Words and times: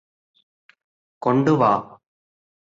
കൊണ്ട് 1.21 1.51
വാ 1.51 1.71